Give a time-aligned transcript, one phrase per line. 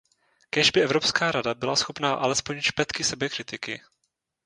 [0.49, 3.81] Kéž by Evropská rada byla schopná alespoň špetky sebekritiky.